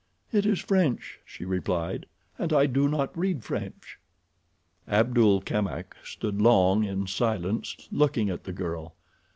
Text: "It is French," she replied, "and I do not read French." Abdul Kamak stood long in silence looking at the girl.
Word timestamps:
"It 0.31 0.47
is 0.47 0.57
French," 0.59 1.19
she 1.23 1.45
replied, 1.45 2.07
"and 2.39 2.51
I 2.51 2.65
do 2.65 2.87
not 2.87 3.15
read 3.15 3.43
French." 3.43 3.99
Abdul 4.87 5.41
Kamak 5.41 5.95
stood 6.03 6.41
long 6.41 6.83
in 6.83 7.05
silence 7.05 7.87
looking 7.91 8.27
at 8.31 8.45
the 8.45 8.51
girl. 8.53 8.95